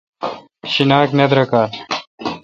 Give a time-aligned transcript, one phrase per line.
[0.71, 1.67] شیناک نہ درکالہ